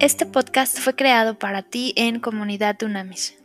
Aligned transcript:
Este 0.00 0.26
podcast 0.26 0.78
fue 0.78 0.94
creado 0.94 1.40
para 1.40 1.62
ti 1.62 1.92
en 1.96 2.20
Comunidad 2.20 2.76
Dunamis. 2.78 3.36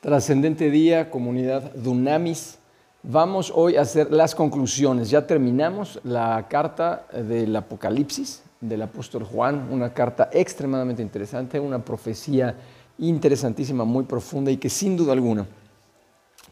Trascendente 0.00 0.70
día, 0.70 1.10
Comunidad 1.10 1.74
Dunamis. 1.74 2.60
Vamos 3.02 3.52
hoy 3.52 3.74
a 3.74 3.80
hacer 3.80 4.12
las 4.12 4.36
conclusiones. 4.36 5.10
Ya 5.10 5.26
terminamos 5.26 5.98
la 6.04 6.46
carta 6.48 7.08
del 7.12 7.56
Apocalipsis 7.56 8.44
del 8.60 8.82
apóstol 8.82 9.24
Juan, 9.24 9.66
una 9.72 9.92
carta 9.92 10.30
extremadamente 10.32 11.02
interesante, 11.02 11.58
una 11.58 11.84
profecía 11.84 12.54
interesantísima, 12.98 13.84
muy 13.84 14.04
profunda 14.04 14.52
y 14.52 14.58
que 14.58 14.70
sin 14.70 14.96
duda 14.96 15.12
alguna 15.12 15.44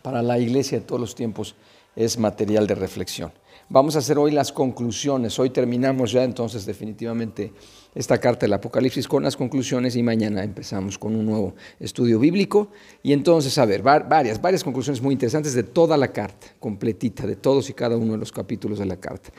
para 0.03 0.21
la 0.21 0.37
iglesia 0.41 0.81
de 0.81 0.85
todos 0.85 1.01
los 1.01 1.15
tiempos 1.15 1.55
es 1.95 2.19
material 2.19 2.67
de 2.67 2.75
reflexión. 2.75 3.31
Vamos 3.69 3.97
a 3.97 3.99
hacer 3.99 4.17
hoy 4.17 4.31
las 4.31 4.53
conclusiones. 4.53 5.37
Hoy 5.41 5.51
terminamos 5.51 6.13
ya 6.13 6.23
entonces 6.23 6.65
definitivamente 6.67 7.53
esta 7.97 8.17
carta 8.19 8.47
del 8.47 8.53
Apocalipsis 8.53 9.09
con 9.09 9.25
las 9.25 9.37
conclusiones 9.37 9.97
y 9.97 10.05
mañana 10.05 10.45
empezamos 10.45 10.97
con 10.97 11.17
un 11.17 11.27
nuevo 11.27 11.53
estudio 11.81 12.21
bíblico. 12.21 12.71
Y 13.03 13.13
entonces, 13.13 13.59
a 13.59 13.65
ver, 13.65 13.83
varias, 13.83 14.41
varias 14.41 14.63
conclusiones 14.63 15.03
muy 15.03 15.15
interesantes 15.15 15.53
de 15.53 15.65
toda 15.65 15.97
la 15.97 16.13
carta, 16.13 16.47
completita, 16.61 17.27
de 17.27 17.35
todos 17.35 17.69
y 17.69 17.73
cada 17.73 17.97
uno 17.97 18.13
de 18.13 18.19
los 18.19 18.31
capítulos 18.31 18.79
de 18.79 18.87
la 18.87 18.99
carta. 18.99 19.31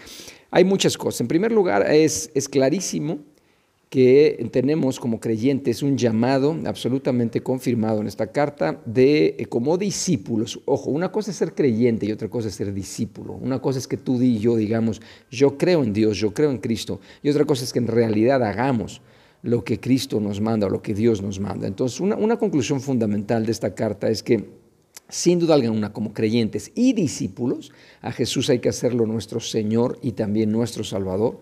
Hay 0.52 0.66
muchas 0.66 0.98
cosas. 0.98 1.22
En 1.22 1.30
primer 1.30 1.54
lugar, 1.54 1.90
es, 1.90 2.30
es 2.36 2.50
clarísimo 2.50 3.20
que 3.90 4.50
tenemos 4.52 5.00
como 5.00 5.20
creyentes 5.20 5.82
un 5.82 5.98
llamado 5.98 6.58
absolutamente 6.66 7.42
confirmado 7.42 8.02
en 8.02 8.08
esta 8.08 8.32
carta 8.32 8.82
de 8.86 9.36
eh, 9.38 9.46
como 9.46 9.78
discípulos. 9.78 10.60
Ojo, 10.66 10.92
una 10.92 11.12
cosa 11.12 11.32
es 11.32 11.38
ser 11.38 11.54
creyente 11.54 12.06
y 12.06 12.12
otra 12.12 12.30
cosa 12.30 12.50
es 12.50 12.56
ser 12.56 12.74
discípulo. 12.74 13.34
Una 13.34 13.60
cosa 13.60 13.80
es 13.80 13.88
que 13.88 13.96
tú 13.96 14.22
y 14.22 14.40
yo 14.40 14.58
digamos, 14.58 15.02
yo 15.32 15.58
creo 15.58 15.84
en 15.84 15.94
Dios, 15.94 16.18
yo 16.18 16.34
creo 16.34 16.52
en 16.52 16.58
Cristo. 16.58 17.00
Y 17.24 17.30
otra 17.30 17.46
cosa 17.46 17.64
es 17.64 17.72
que 17.72 17.80
en 17.80 17.88
realidad 17.88 18.44
hagamos 18.44 19.02
lo 19.42 19.64
que 19.64 19.80
Cristo 19.80 20.20
nos 20.20 20.42
manda 20.42 20.68
o 20.68 20.70
lo 20.70 20.82
que 20.82 20.94
Dios 20.94 21.22
nos 21.22 21.40
manda. 21.40 21.68
Entonces, 21.68 22.02
una, 22.02 22.18
una 22.18 22.38
conclusión 22.38 22.82
fundamental 22.82 23.46
de 23.46 23.52
esta 23.54 23.74
carta 23.74 24.10
es 24.10 24.22
que 24.22 24.50
sin 25.10 25.40
duda 25.40 25.54
alguna, 25.54 25.94
como 25.94 26.14
creyentes 26.14 26.72
y 26.76 26.92
discípulos, 26.92 27.72
a 28.02 28.12
Jesús 28.12 28.50
hay 28.50 28.60
que 28.60 28.68
hacerlo 28.68 29.06
nuestro 29.06 29.40
Señor 29.40 29.98
y 30.02 30.12
también 30.14 30.52
nuestro 30.52 30.84
Salvador 30.84 31.40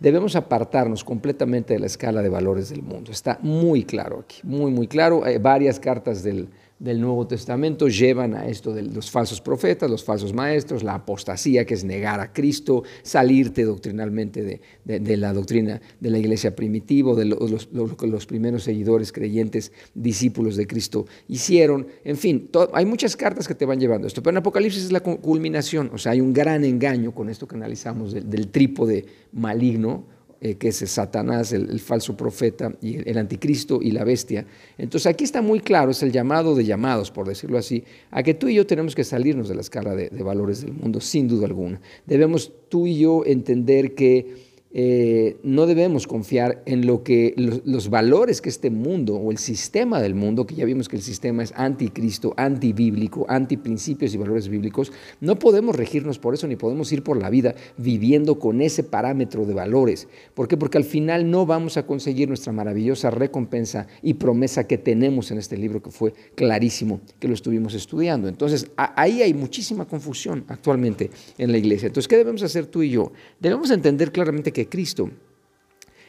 debemos 0.00 0.36
apartarnos 0.36 1.04
completamente 1.04 1.74
de 1.74 1.80
la 1.80 1.86
escala 1.86 2.22
de 2.22 2.28
valores 2.28 2.70
del 2.70 2.82
mundo. 2.82 3.10
Está 3.10 3.38
muy 3.42 3.84
claro 3.84 4.20
aquí, 4.20 4.40
muy, 4.44 4.70
muy 4.70 4.86
claro. 4.86 5.24
Hay 5.24 5.38
varias 5.38 5.80
cartas 5.80 6.22
del, 6.22 6.48
del 6.78 7.00
Nuevo 7.00 7.26
Testamento 7.26 7.88
llevan 7.88 8.34
a 8.34 8.46
esto 8.46 8.72
de 8.72 8.82
los 8.82 9.10
falsos 9.10 9.40
profetas, 9.40 9.90
los 9.90 10.04
falsos 10.04 10.32
maestros, 10.32 10.82
la 10.82 10.94
apostasía, 10.94 11.64
que 11.64 11.74
es 11.74 11.84
negar 11.84 12.20
a 12.20 12.32
Cristo, 12.32 12.84
salirte 13.02 13.64
doctrinalmente 13.64 14.60
de, 14.84 15.16
la 15.16 15.32
doctrina 15.32 15.80
de 15.98 16.10
la 16.10 16.18
iglesia 16.18 16.54
primitiva, 16.54 17.14
de 17.14 17.24
los, 17.24 17.68
los, 17.72 18.26
primeros 18.26 18.62
seguidores 18.62 19.12
creyentes, 19.12 19.72
discípulos 19.94 20.56
de 20.56 20.66
Cristo 20.66 21.06
hicieron. 21.26 21.86
En 22.04 22.16
fin, 22.16 22.50
hay 22.72 22.86
muchas 22.86 23.16
cartas 23.16 23.48
que 23.48 23.54
te 23.54 23.66
van 23.66 23.80
llevando 23.80 24.06
esto, 24.06 24.22
pero 24.22 24.32
en 24.32 24.38
Apocalipsis 24.38 24.84
es 24.84 24.92
la 24.92 25.00
culminación, 25.00 25.90
o 25.92 25.98
sea, 25.98 26.12
hay 26.12 26.20
un 26.20 26.32
gran 26.32 26.64
engaño 26.64 27.12
con 27.12 27.28
esto 27.28 27.48
que 27.48 27.56
analizamos 27.56 28.12
del, 28.12 28.28
del 28.28 28.48
trípode 28.48 29.04
maligno 29.32 30.17
eh, 30.40 30.54
que 30.54 30.68
es 30.68 30.76
Satanás, 30.76 31.52
el, 31.52 31.80
falso 31.80 32.16
profeta, 32.16 32.72
y 32.80 33.08
el, 33.08 33.18
anticristo 33.18 33.80
y 33.82 33.90
la 33.90 34.04
bestia. 34.04 34.46
Entonces 34.76 35.06
aquí 35.06 35.24
está 35.24 35.42
muy 35.42 35.60
claro, 35.60 35.90
es 35.90 36.02
el 36.02 36.12
llamado 36.12 36.54
de 36.54 36.64
llamados, 36.64 37.10
por 37.10 37.26
decirlo 37.26 37.58
así, 37.58 37.84
a 38.10 38.22
que 38.22 38.34
tú 38.34 38.48
y 38.48 38.54
yo 38.54 38.66
tenemos 38.66 38.94
que 38.94 39.04
salirnos 39.04 39.48
de 39.48 39.54
la 39.54 39.60
escala 39.60 39.94
de 39.94 40.22
valores 40.22 40.62
del 40.62 40.72
mundo, 40.72 41.00
sin 41.00 41.28
duda 41.28 41.46
alguna. 41.46 41.80
Debemos 42.06 42.52
tú 42.68 42.86
y 42.86 42.98
yo 42.98 43.24
entender 43.24 43.94
que 43.94 44.48
eh, 44.70 45.38
no 45.42 45.66
debemos 45.66 46.06
confiar 46.06 46.62
en 46.66 46.86
lo 46.86 47.02
que 47.02 47.34
los, 47.36 47.88
valores 47.88 48.42
que 48.42 48.50
este 48.50 48.70
mundo 48.70 49.16
o 49.16 49.30
el 49.30 49.38
sistema 49.38 50.02
del 50.02 50.14
mundo, 50.14 50.46
que 50.46 50.54
ya 50.54 50.66
vimos 50.66 50.88
que 50.88 50.96
el 50.96 51.02
sistema 51.02 51.42
es 51.42 51.52
anticristo, 51.56 52.34
antibíblico, 52.36 53.24
antiprincipios 53.28 54.12
y 54.12 54.18
valores 54.18 54.48
bíblicos, 54.48 54.92
no 55.20 55.38
podemos 55.38 55.74
regirnos 55.74 56.18
por 56.18 56.34
eso 56.34 56.46
ni 56.46 56.56
podemos 56.56 56.92
ir 56.92 57.02
por 57.02 57.16
la 57.16 57.30
vida 57.30 57.54
viviendo 57.78 58.38
con 58.38 58.60
ese 58.60 58.82
parámetro 58.82 59.46
de 59.46 59.54
valores. 59.54 60.06
¿Por 60.34 60.48
qué? 60.48 60.58
Porque 60.58 60.78
al 60.78 60.84
final 60.84 61.30
no 61.30 61.46
vamos 61.46 61.78
a 61.78 61.86
conseguir 61.86 62.28
nuestra 62.28 62.52
maravillosa 62.52 63.10
recompensa 63.10 63.86
y 64.02 64.14
promesa 64.14 64.66
que 64.66 64.76
tenemos 64.76 65.30
en 65.30 65.38
este 65.38 65.56
libro 65.56 65.82
que 65.82 65.90
fue 65.90 66.12
clarísimo 66.34 67.00
que 67.18 67.28
lo 67.28 67.34
estuvimos 67.34 67.72
estudiando. 67.72 68.28
Entonces, 68.28 68.70
ahí 68.76 69.22
hay 69.22 69.32
muchísima 69.32 69.86
confusión 69.86 70.44
actualmente 70.48 71.10
en 71.38 71.52
la 71.52 71.58
iglesia. 71.58 71.86
Entonces, 71.86 72.08
¿qué 72.08 72.16
debemos 72.18 72.42
hacer 72.42 72.66
tú 72.66 72.82
y 72.82 72.90
yo? 72.90 73.12
Debemos 73.40 73.70
entender 73.70 74.12
claramente 74.12 74.52
que 74.52 74.67
Cristo 74.68 75.10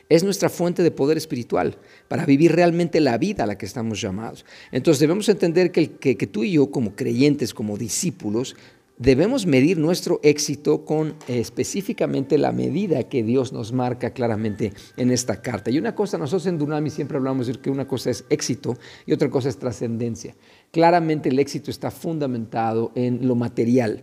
es 0.10 0.24
nuestra 0.24 0.50
fuente 0.50 0.82
de 0.82 0.92
poder 0.92 1.18
espiritual 1.18 1.78
para 2.08 2.26
vivir 2.26 2.52
realmente 2.52 3.00
la 3.00 3.18
vida 3.18 3.44
a 3.44 3.48
la 3.48 3.58
que 3.58 3.68
estamos 3.68 4.02
llamados. 4.02 4.44
Entonces 4.72 5.00
debemos 5.00 5.30
entender 5.30 5.72
que, 5.72 5.88
tú 6.32 6.44
y 6.44 6.54
yo 6.54 6.72
como 6.72 6.96
creyentes, 6.96 7.54
como 7.54 7.78
discípulos, 7.78 8.56
debemos 8.98 9.46
medir 9.46 9.78
nuestro 9.78 10.20
éxito 10.24 10.84
con 10.84 11.14
específicamente 11.28 12.40
la 12.40 12.52
medida 12.52 13.08
que 13.08 13.22
Dios 13.22 13.54
nos 13.54 13.72
marca 13.72 14.10
claramente 14.10 14.74
en 14.98 15.12
esta 15.12 15.42
carta. 15.42 15.70
Y 15.70 15.78
una 15.78 15.94
cosa, 15.94 16.18
nosotros 16.18 16.48
en 16.48 16.58
Dunami 16.58 16.90
siempre 16.90 17.18
hablamos 17.18 17.46
de 17.46 17.54
que 17.54 17.70
una 17.70 17.88
cosa 17.88 18.10
es 18.10 18.26
éxito 18.30 18.78
y 19.06 19.14
otra 19.14 19.30
cosa 19.30 19.48
es 19.48 19.58
trascendencia. 19.58 20.36
Claramente 20.72 21.30
el 21.30 21.38
éxito 21.38 21.70
está 21.70 21.92
fundamentado 21.92 22.92
en 22.96 23.28
lo 23.28 23.36
material 23.36 24.02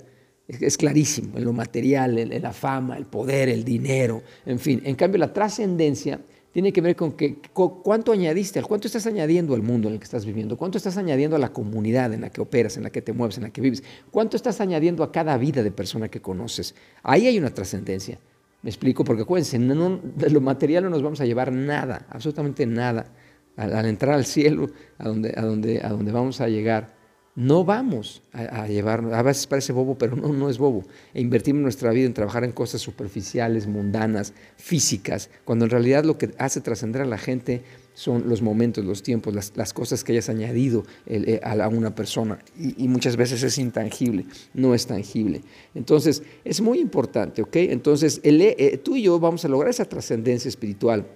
es 0.49 0.77
clarísimo, 0.77 1.39
en 1.39 1.45
lo 1.45 1.53
material, 1.53 2.19
en, 2.19 2.43
la 2.43 2.53
fama, 2.53 2.97
el 2.97 3.07
poder, 3.07 3.49
el 3.49 3.65
dinero, 3.65 4.23
en 4.45 4.59
fin. 4.59 4.81
En 4.85 4.95
cambio, 4.95 5.19
la 5.19 5.33
trascendencia 5.33 6.21
tiene 6.53 6.73
que 6.73 6.81
ver 6.81 6.97
con, 6.97 7.13
que, 7.13 7.37
cuánto 7.53 8.13
añadiste, 8.13 8.63
cuánto 8.63 8.87
estás 8.87 9.07
añadiendo 9.07 9.55
al 9.55 9.63
mundo 9.63 9.89
en 9.89 9.95
el 9.95 10.01
que 10.01 10.05
estás 10.05 10.25
viviendo, 10.25 10.57
cuánto 10.57 10.79
estás 10.79 10.97
añadiendo 10.97 11.37
a 11.37 11.39
la 11.39 11.53
comunidad 11.53 12.15
en 12.15 12.23
la 12.23 12.31
que 12.31 12.41
operas, 12.41 12.77
en 12.77 12.85
la 12.85 12.91
que 12.91 13.03
te 13.03 13.13
mueves, 13.13 13.37
en 13.37 13.43
la 13.43 13.51
que 13.51 13.61
vives, 13.61 13.83
cuánto 14.11 14.37
estás 14.37 14.61
añadiendo 14.61 15.03
a 15.03 15.13
cada 15.13 15.37
vida 15.37 15.63
de 15.63 15.71
persona 15.71 16.09
que 16.09 16.23
conoces. 16.23 16.75
Ahí 17.03 17.27
hay 17.27 17.39
una 17.39 17.51
trascendencia. 17.53 18.19
Me 18.63 18.71
explico, 18.71 19.05
porque 19.05 19.23
acuérdense, 19.23 19.59
de 19.59 20.31
lo 20.31 20.41
material 20.41 20.85
no 20.85 20.91
nos 20.91 21.03
vamos 21.03 21.21
a 21.21 21.27
llevar 21.27 21.53
nada, 21.53 22.07
absolutamente 22.09 22.67
nada. 22.67 23.13
Al, 23.57 23.87
entrar 23.87 24.15
al 24.15 24.27
cielo, 24.27 24.71
a 24.99 25.09
donde, 25.09 25.35
a, 25.37 25.43
donde, 25.43 25.81
a 25.83 25.89
donde 25.89 26.13
vamos 26.13 26.41
a 26.41 26.49
llegar, 26.49 26.96
no 27.37 27.65
vamos 27.65 28.23
a, 28.33 28.67
llevar, 28.67 29.13
a 29.13 29.23
veces 29.23 29.47
parece 29.47 29.73
bobo, 29.73 29.97
pero 29.99 30.17
no, 30.17 30.33
no 30.33 30.49
es 30.49 30.57
bobo, 30.57 30.85
e 31.13 31.21
invertimos 31.21 31.63
nuestra 31.63 31.91
vida 31.91 32.07
en 32.07 32.15
trabajar 32.15 32.45
en 32.45 32.53
cosas 32.53 32.81
superficiales, 32.81 33.67
mundanas, 33.67 34.33
físicas, 34.57 35.29
cuando 35.45 35.67
en 35.67 35.71
realidad 35.71 36.05
lo 36.05 36.17
que 36.17 36.31
hace 36.39 36.63
trascender 36.63 37.03
a 37.03 37.05
la 37.05 37.19
gente 37.19 37.63
son 37.97 38.29
los 38.29 38.43
momentos, 38.43 38.85
los 38.85 39.03
tiempos, 39.03 39.35
las, 39.55 39.73
cosas 39.73 40.05
que 40.05 40.13
hayas 40.13 40.29
añadido 40.29 40.85
eh, 41.07 41.41
a, 41.43 41.69
una 41.69 41.95
persona. 41.95 42.39
Y, 42.59 42.89
muchas 42.89 43.17
veces 43.17 43.43
es 43.43 43.57
intangible, 43.57 44.27
no 44.53 44.75
es 44.75 44.87
tangible. 44.87 45.41
Entonces, 45.75 46.23
es 46.45 46.61
muy 46.61 46.79
importante, 46.79 47.41
¿ok? 47.43 47.57
Entonces, 47.57 48.21
eh, 48.23 48.79
tú 48.85 48.97
y 48.97 49.03
yo 49.03 49.19
vamos 49.19 49.45
a 49.47 49.49
lograr 49.49 49.71
esa 49.71 49.87
trascendencia 49.87 50.49
espiritual, 50.49 51.07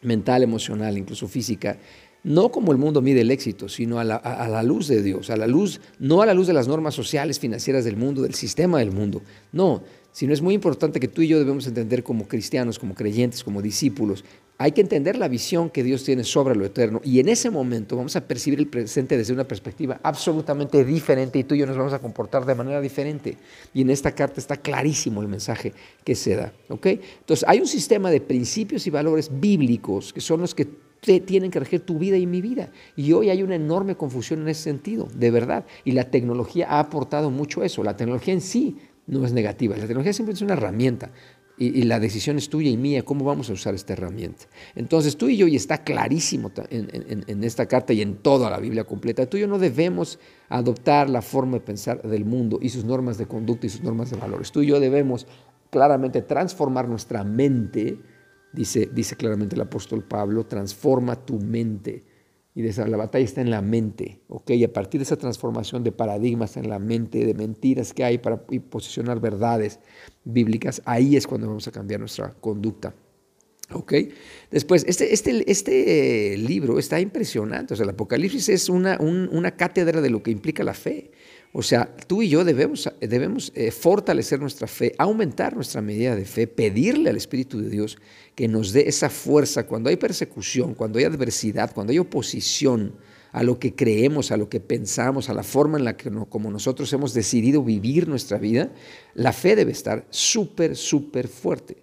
mental, 0.00 0.42
emocional, 0.42 0.96
incluso 0.96 1.28
física, 1.28 1.76
no 2.26 2.50
como 2.50 2.72
el 2.72 2.78
mundo 2.78 3.00
mide 3.02 3.20
el 3.20 3.30
éxito, 3.30 3.68
sino 3.68 4.00
a 4.00 4.04
la, 4.04 4.62
luz 4.64 4.88
de 4.88 5.00
Dios, 5.00 5.30
a 5.30 5.36
la 5.36 5.46
luz, 5.46 5.80
no 6.00 6.22
a 6.22 6.26
la 6.26 6.34
luz 6.34 6.48
de 6.48 6.52
las 6.52 6.66
normas 6.66 6.92
sociales, 6.92 7.38
financieras 7.38 7.84
del 7.84 7.96
mundo, 7.96 8.22
del 8.22 8.34
sistema 8.34 8.80
del 8.80 8.90
mundo, 8.90 9.22
no, 9.52 9.84
sino 10.10 10.32
es 10.32 10.42
muy 10.42 10.52
importante 10.52 10.98
que 10.98 11.06
tú 11.06 11.22
y 11.22 11.28
yo 11.28 11.38
debemos 11.38 11.68
entender 11.68 12.02
como 12.02 12.26
cristianos, 12.26 12.80
como 12.80 12.94
creyentes, 12.94 13.44
como 13.44 13.62
discípulos, 13.62 14.24
hay 14.58 14.72
que 14.72 14.80
entender 14.80 15.16
la 15.16 15.28
visión 15.28 15.70
que 15.70 15.84
Dios 15.84 16.02
tiene 16.02 16.24
sobre 16.24 16.56
lo 16.56 16.64
eterno 16.64 17.00
y 17.04 17.20
en 17.20 17.28
ese 17.28 17.48
momento 17.48 17.96
vamos 17.96 18.16
a 18.16 18.26
percibir 18.26 18.58
el 18.58 18.66
presente 18.66 19.16
desde 19.16 19.32
una 19.32 19.44
perspectiva 19.44 20.00
absolutamente 20.02 20.84
diferente 20.84 21.38
y 21.38 21.44
tú 21.44 21.54
y 21.54 21.58
yo 21.58 21.66
nos 21.66 21.76
vamos 21.76 21.92
a 21.92 22.00
comportar 22.00 22.44
de 22.44 22.54
manera 22.56 22.80
diferente. 22.80 23.36
Y 23.72 23.82
en 23.82 23.90
esta 23.90 24.12
carta 24.12 24.40
está 24.40 24.56
clarísimo 24.56 25.20
el 25.20 25.28
mensaje 25.28 25.74
que 26.02 26.16
se 26.16 26.34
da. 26.34 26.52
Entonces 26.68 27.44
hay 27.46 27.60
un 27.60 27.68
sistema 27.68 28.10
de 28.10 28.20
principios 28.20 28.86
y 28.86 28.90
valores 28.90 29.30
bíblicos 29.30 30.12
que 30.12 30.22
son 30.22 30.40
los 30.40 30.54
que 30.54 30.85
tienen 31.06 31.50
que 31.50 31.60
regir 31.60 31.80
tu 31.80 31.98
vida 31.98 32.16
y 32.16 32.26
mi 32.26 32.40
vida. 32.40 32.70
Y 32.96 33.12
hoy 33.12 33.30
hay 33.30 33.42
una 33.42 33.54
enorme 33.54 33.96
confusión 33.96 34.42
en 34.42 34.48
ese 34.48 34.62
sentido, 34.62 35.08
de 35.14 35.30
verdad. 35.30 35.64
Y 35.84 35.92
la 35.92 36.10
tecnología 36.10 36.66
ha 36.68 36.80
aportado 36.80 37.30
mucho 37.30 37.62
eso. 37.62 37.84
La 37.84 37.96
tecnología 37.96 38.34
en 38.34 38.40
sí 38.40 38.76
no 39.06 39.24
es 39.24 39.32
negativa, 39.32 39.76
la 39.76 39.82
tecnología 39.82 40.12
siempre 40.12 40.34
es 40.34 40.42
una 40.42 40.54
herramienta. 40.54 41.10
Y, 41.58 41.84
la 41.84 41.98
decisión 41.98 42.36
es 42.36 42.50
tuya 42.50 42.68
y 42.68 42.76
mía, 42.76 43.02
cómo 43.02 43.24
vamos 43.24 43.48
a 43.48 43.54
usar 43.54 43.74
esta 43.74 43.94
herramienta. 43.94 44.44
Entonces 44.74 45.16
tú 45.16 45.30
y 45.30 45.38
yo, 45.38 45.46
y 45.46 45.56
está 45.56 45.84
clarísimo 45.84 46.52
en, 46.68 47.24
en, 47.26 47.44
esta 47.44 47.64
carta 47.64 47.94
y 47.94 48.02
en 48.02 48.16
toda 48.16 48.50
la 48.50 48.58
Biblia 48.58 48.84
completa, 48.84 49.24
tú 49.24 49.38
y 49.38 49.40
yo 49.40 49.48
no 49.48 49.58
debemos 49.58 50.18
adoptar 50.50 51.08
la 51.08 51.22
forma 51.22 51.54
de 51.54 51.60
pensar 51.60 52.02
del 52.02 52.26
mundo 52.26 52.58
y 52.60 52.68
sus 52.68 52.84
normas 52.84 53.16
de 53.16 53.24
conducta 53.24 53.66
y 53.66 53.70
sus 53.70 53.82
normas 53.82 54.10
de 54.10 54.18
valores. 54.18 54.52
Tú 54.52 54.60
y 54.60 54.66
yo 54.66 54.80
debemos 54.80 55.26
claramente 55.70 56.20
transformar 56.20 56.88
nuestra 56.88 57.24
mente 57.24 58.00
Dice, 58.52 58.88
dice 58.92 59.16
claramente 59.16 59.54
el 59.54 59.60
apóstol 59.60 60.04
Pablo, 60.04 60.46
transforma 60.46 61.16
tu 61.24 61.38
mente. 61.38 62.04
Y 62.54 62.62
la 62.62 62.96
batalla 62.96 63.22
está 63.22 63.42
en 63.42 63.50
la 63.50 63.60
mente, 63.60 64.22
¿ok? 64.28 64.52
Y 64.52 64.64
a 64.64 64.72
partir 64.72 64.98
de 64.98 65.02
esa 65.02 65.16
transformación 65.16 65.84
de 65.84 65.92
paradigmas 65.92 66.56
en 66.56 66.70
la 66.70 66.78
mente, 66.78 67.26
de 67.26 67.34
mentiras 67.34 67.92
que 67.92 68.02
hay 68.02 68.16
para 68.16 68.46
posicionar 68.70 69.20
verdades 69.20 69.78
bíblicas, 70.24 70.80
ahí 70.86 71.16
es 71.16 71.26
cuando 71.26 71.48
vamos 71.48 71.68
a 71.68 71.70
cambiar 71.70 72.00
nuestra 72.00 72.32
conducta. 72.32 72.94
¿Ok? 73.72 73.92
Después, 74.50 74.86
este, 74.88 75.12
este, 75.12 75.50
este 75.50 76.38
libro 76.38 76.78
está 76.78 76.98
impresionante. 76.98 77.74
O 77.74 77.76
sea, 77.76 77.84
el 77.84 77.90
Apocalipsis 77.90 78.48
es 78.48 78.68
una, 78.70 78.96
una 79.00 79.50
cátedra 79.56 80.00
de 80.00 80.08
lo 80.08 80.22
que 80.22 80.30
implica 80.30 80.64
la 80.64 80.72
fe. 80.72 81.10
O 81.58 81.62
sea, 81.62 81.90
tú 82.06 82.20
y 82.20 82.28
yo 82.28 82.44
debemos, 82.44 82.92
debemos 83.00 83.50
eh, 83.54 83.70
fortalecer 83.70 84.38
nuestra 84.38 84.66
fe, 84.66 84.92
aumentar 84.98 85.56
nuestra 85.56 85.80
medida 85.80 86.14
de 86.14 86.26
fe, 86.26 86.46
pedirle 86.46 87.08
al 87.08 87.16
Espíritu 87.16 87.62
de 87.62 87.70
Dios 87.70 87.96
que 88.34 88.46
nos 88.46 88.74
dé 88.74 88.86
esa 88.88 89.08
fuerza 89.08 89.66
cuando 89.66 89.88
hay 89.88 89.96
persecución, 89.96 90.74
cuando 90.74 90.98
hay 90.98 91.06
adversidad, 91.06 91.72
cuando 91.72 91.92
hay 91.92 91.98
oposición 91.98 92.92
a 93.32 93.42
lo 93.42 93.58
que 93.58 93.74
creemos, 93.74 94.32
a 94.32 94.36
lo 94.36 94.50
que 94.50 94.60
pensamos, 94.60 95.30
a 95.30 95.32
la 95.32 95.42
forma 95.42 95.78
en 95.78 95.86
la 95.86 95.96
que 95.96 96.10
como 96.28 96.50
nosotros 96.50 96.92
hemos 96.92 97.14
decidido 97.14 97.62
vivir 97.62 98.06
nuestra 98.06 98.36
vida, 98.36 98.70
la 99.14 99.32
fe 99.32 99.56
debe 99.56 99.72
estar 99.72 100.06
súper, 100.10 100.76
súper 100.76 101.26
fuerte. 101.26 101.78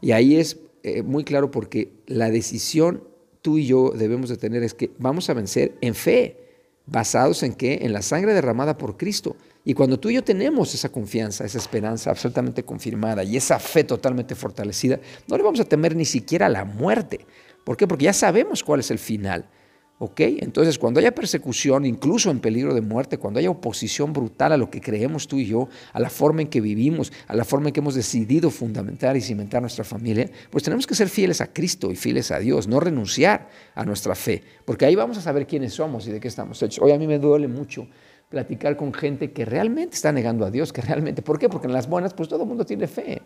Y 0.00 0.12
ahí 0.12 0.36
es 0.36 0.58
eh, 0.84 1.02
muy 1.02 1.24
claro 1.24 1.50
porque 1.50 1.90
la 2.06 2.30
decisión 2.30 3.02
tú 3.42 3.58
y 3.58 3.66
yo 3.66 3.90
debemos 3.90 4.30
de 4.30 4.36
tener 4.36 4.62
es 4.62 4.74
que 4.74 4.92
vamos 4.96 5.28
a 5.28 5.34
vencer 5.34 5.74
en 5.80 5.96
fe 5.96 6.47
basados 6.90 7.42
en 7.42 7.54
qué? 7.54 7.80
En 7.82 7.92
la 7.92 8.02
sangre 8.02 8.34
derramada 8.34 8.76
por 8.76 8.96
Cristo. 8.96 9.36
Y 9.64 9.74
cuando 9.74 9.98
tú 9.98 10.08
y 10.08 10.14
yo 10.14 10.24
tenemos 10.24 10.74
esa 10.74 10.88
confianza, 10.88 11.44
esa 11.44 11.58
esperanza 11.58 12.10
absolutamente 12.10 12.62
confirmada 12.62 13.22
y 13.22 13.36
esa 13.36 13.58
fe 13.58 13.84
totalmente 13.84 14.34
fortalecida, 14.34 14.98
no 15.26 15.36
le 15.36 15.42
vamos 15.42 15.60
a 15.60 15.64
temer 15.64 15.94
ni 15.94 16.04
siquiera 16.04 16.48
la 16.48 16.64
muerte. 16.64 17.26
¿Por 17.64 17.76
qué? 17.76 17.86
Porque 17.86 18.06
ya 18.06 18.12
sabemos 18.12 18.64
cuál 18.64 18.80
es 18.80 18.90
el 18.90 18.98
final. 18.98 19.44
¿Ok? 20.00 20.20
Entonces, 20.20 20.78
cuando 20.78 21.00
haya 21.00 21.12
persecución, 21.12 21.84
incluso 21.84 22.30
en 22.30 22.38
peligro 22.38 22.72
de 22.72 22.80
muerte, 22.80 23.18
cuando 23.18 23.40
haya 23.40 23.50
oposición 23.50 24.12
brutal 24.12 24.52
a 24.52 24.56
lo 24.56 24.70
que 24.70 24.80
creemos 24.80 25.26
tú 25.26 25.38
y 25.38 25.46
yo, 25.46 25.68
a 25.92 25.98
la 25.98 26.08
forma 26.08 26.42
en 26.42 26.48
que 26.48 26.60
vivimos, 26.60 27.12
a 27.26 27.34
la 27.34 27.44
forma 27.44 27.68
en 27.68 27.72
que 27.72 27.80
hemos 27.80 27.96
decidido 27.96 28.50
fundamentar 28.50 29.16
y 29.16 29.20
cimentar 29.20 29.60
nuestra 29.60 29.82
familia, 29.82 30.30
pues 30.50 30.62
tenemos 30.62 30.86
que 30.86 30.94
ser 30.94 31.08
fieles 31.08 31.40
a 31.40 31.52
Cristo 31.52 31.90
y 31.90 31.96
fieles 31.96 32.30
a 32.30 32.38
Dios, 32.38 32.68
no 32.68 32.78
renunciar 32.78 33.48
a 33.74 33.84
nuestra 33.84 34.14
fe, 34.14 34.44
porque 34.64 34.86
ahí 34.86 34.94
vamos 34.94 35.18
a 35.18 35.20
saber 35.20 35.48
quiénes 35.48 35.74
somos 35.74 36.06
y 36.06 36.12
de 36.12 36.20
qué 36.20 36.28
estamos 36.28 36.62
hechos. 36.62 36.78
Hoy 36.80 36.92
a 36.92 36.98
mí 36.98 37.08
me 37.08 37.18
duele 37.18 37.48
mucho 37.48 37.88
platicar 38.28 38.76
con 38.76 38.94
gente 38.94 39.32
que 39.32 39.44
realmente 39.44 39.96
está 39.96 40.12
negando 40.12 40.46
a 40.46 40.50
Dios, 40.52 40.72
que 40.72 40.80
realmente, 40.80 41.22
¿por 41.22 41.40
qué? 41.40 41.48
Porque 41.48 41.66
en 41.66 41.72
las 41.72 41.88
buenas, 41.88 42.14
pues 42.14 42.28
todo 42.28 42.42
el 42.44 42.48
mundo 42.48 42.64
tiene 42.64 42.86
fe. 42.86 43.20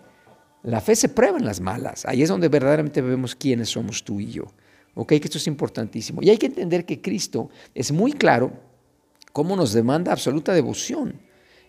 La 0.63 0.81
fe 0.81 0.97
se 0.97 1.11
prueba 1.11 1.37
en 1.37 1.45
las 1.45 1.61
malas. 1.61 2.07
Ahí 2.07 2.23
es 2.23 2.31
donde 2.31 2.49
verdaderamente 2.49 3.03
vemos 3.03 3.35
quiénes 3.35 3.69
somos 3.69 4.05
tú 4.05 4.21
y 4.21 4.31
yo. 4.31 4.45
¿Ok? 4.94 5.09
Que 5.09 5.25
esto 5.25 5.39
es 5.39 5.47
importantísimo. 5.47 6.23
Y 6.23 6.31
hay 6.31 6.39
que 6.39 6.47
entender 6.47 6.85
que 6.85 7.00
Cristo 7.00 7.50
es 7.75 7.93
muy 7.93 8.12
claro 8.12 8.53
cómo 9.33 9.56
nos 9.56 9.73
demanda 9.73 10.12
absoluta 10.12 10.53
devoción. 10.53 11.21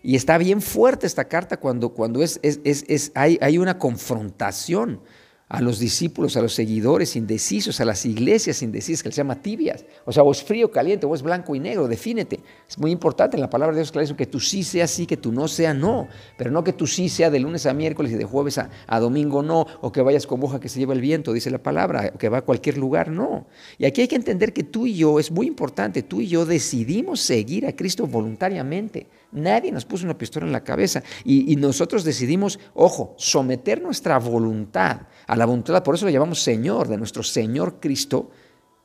Y 0.02 0.16
está 0.16 0.36
bien 0.36 0.60
fuerte 0.60 1.06
esta 1.06 1.24
carta 1.24 1.56
cuando, 1.56 1.90
cuando 1.90 2.22
es, 2.22 2.38
es, 2.42 2.60
es, 2.64 3.10
hay, 3.14 3.38
hay 3.40 3.56
una 3.56 3.78
confrontación 3.78 5.00
a 5.48 5.60
los 5.60 5.78
discípulos, 5.78 6.36
a 6.36 6.42
los 6.42 6.54
seguidores 6.54 7.16
indecisos, 7.16 7.80
a 7.80 7.84
las 7.84 8.06
iglesias 8.06 8.62
indecisas, 8.62 9.02
que 9.02 9.10
les 9.10 9.16
llama 9.16 9.42
tibias. 9.42 9.84
O 10.06 10.12
sea, 10.12 10.22
o 10.22 10.32
es 10.32 10.42
frío, 10.42 10.70
caliente, 10.70 11.06
o 11.06 11.14
es 11.14 11.22
blanco 11.22 11.54
y 11.54 11.60
negro, 11.60 11.86
defínete. 11.86 12.40
Es 12.68 12.78
muy 12.78 12.90
importante 12.90 13.36
en 13.36 13.42
la 13.42 13.50
palabra 13.50 13.74
de 13.74 13.80
Dios 13.80 13.92
claro 13.92 14.16
que 14.16 14.26
tú 14.26 14.40
sí 14.40 14.64
sea 14.64 14.86
sí, 14.86 15.06
que 15.06 15.16
tú 15.16 15.32
no 15.32 15.46
sea 15.46 15.74
no. 15.74 16.08
Pero 16.38 16.50
no 16.50 16.64
que 16.64 16.72
tú 16.72 16.86
sí 16.86 17.08
sea 17.08 17.30
de 17.30 17.40
lunes 17.40 17.66
a 17.66 17.74
miércoles 17.74 18.12
y 18.12 18.16
de 18.16 18.24
jueves 18.24 18.58
a, 18.58 18.70
a 18.86 19.00
domingo 19.00 19.42
no, 19.42 19.66
o 19.80 19.92
que 19.92 20.00
vayas 20.00 20.26
con 20.26 20.42
hoja 20.42 20.60
que 20.60 20.68
se 20.68 20.78
lleva 20.78 20.94
el 20.94 21.00
viento, 21.00 21.32
dice 21.32 21.50
la 21.50 21.62
palabra, 21.62 22.12
o 22.14 22.18
que 22.18 22.28
va 22.28 22.38
a 22.38 22.42
cualquier 22.42 22.78
lugar, 22.78 23.10
no. 23.10 23.46
Y 23.78 23.84
aquí 23.84 24.00
hay 24.00 24.08
que 24.08 24.16
entender 24.16 24.52
que 24.52 24.64
tú 24.64 24.86
y 24.86 24.94
yo, 24.94 25.20
es 25.20 25.30
muy 25.30 25.46
importante, 25.46 26.02
tú 26.02 26.20
y 26.20 26.26
yo 26.26 26.46
decidimos 26.46 27.20
seguir 27.20 27.66
a 27.66 27.76
Cristo 27.76 28.06
voluntariamente. 28.06 29.06
Nadie 29.34 29.72
nos 29.72 29.84
puso 29.84 30.04
una 30.04 30.16
pistola 30.16 30.46
en 30.46 30.52
la 30.52 30.62
cabeza 30.62 31.02
y, 31.24 31.56
nosotros 31.56 32.04
decidimos, 32.04 32.60
ojo, 32.72 33.14
someter 33.18 33.82
nuestra 33.82 34.18
voluntad 34.18 35.08
a 35.26 35.36
la 35.36 35.44
voluntad, 35.44 35.82
por 35.82 35.96
eso 35.96 36.04
lo 36.04 36.12
llamamos 36.12 36.40
Señor, 36.40 36.86
de 36.86 36.96
nuestro 36.96 37.24
Señor 37.24 37.80
Cristo, 37.80 38.30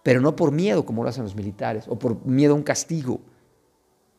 pero 0.01 0.21
no 0.21 0.35
por 0.35 0.51
miedo 0.51 0.85
como 0.85 1.03
lo 1.03 1.09
hacen 1.09 1.23
los 1.23 1.35
militares 1.35 1.85
o 1.87 1.99
por 1.99 2.25
miedo 2.25 2.53
a 2.53 2.55
un 2.55 2.63
castigo, 2.63 3.21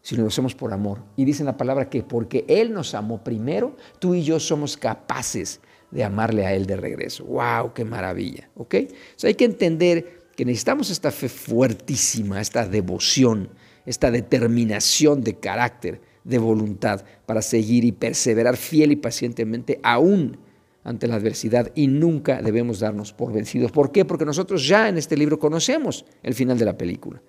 sino 0.03 0.23
lo 0.23 0.29
hacemos 0.29 0.55
por 0.55 0.73
amor. 0.73 1.03
Y 1.17 1.25
dice 1.25 1.43
la 1.43 1.57
palabra 1.57 1.91
que 1.91 2.05
porque 2.05 2.45
Él 2.47 2.73
nos 2.73 2.95
amó 2.95 3.25
primero, 3.25 3.77
tú 3.99 4.15
y 4.15 4.23
yo 4.23 4.39
somos 4.39 4.77
capaces 4.77 5.61
de 5.91 6.05
amarle 6.05 6.47
a 6.47 6.55
Él 6.55 6.65
de 6.67 6.77
regreso. 6.77 7.25
¡Wow! 7.25 7.75
¡Qué 7.75 7.85
maravilla! 7.85 8.49
¿Ok? 8.55 8.77
O 9.21 9.27
hay 9.27 9.35
que 9.35 9.47
entender 9.47 10.31
que 10.37 10.45
necesitamos 10.45 10.91
esta 10.91 11.11
fe 11.11 11.29
fuertísima, 11.29 12.41
esta 12.41 12.65
devoción, 12.67 13.51
esta 13.85 14.13
determinación 14.13 15.23
de 15.23 15.41
carácter 15.41 16.10
de 16.25 16.39
voluntad 16.39 17.05
para 17.27 17.43
seguir 17.43 17.85
y 17.85 17.93
perseverar 17.93 18.57
fiel 18.57 18.93
y 18.93 18.97
pacientemente 18.97 19.81
aún 19.83 20.39
ante 20.83 21.07
la 21.07 21.17
adversidad 21.17 21.71
y 21.75 21.87
nunca 21.87 22.41
debemos 22.43 22.81
darnos 22.81 23.13
por 23.13 23.33
vencidos. 23.33 23.73
¿Por 23.73 23.93
qué? 23.93 24.05
Porque 24.05 24.25
nosotros 24.25 24.67
ya 24.67 24.89
en 24.89 24.99
este 24.99 25.17
libro 25.17 25.39
conocemos 25.39 26.05
el 26.23 26.35
final 26.35 26.59
de 26.59 26.65
la 26.65 26.77
película. 26.77 27.23